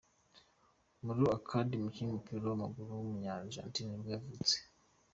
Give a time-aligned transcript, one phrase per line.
[1.05, 4.55] Mauro Icardi, umukinnyi w’umupira w’amaguru wo muri Argentine nibwo yavutse.